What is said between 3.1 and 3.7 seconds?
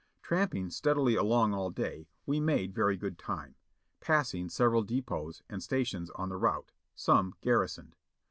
time,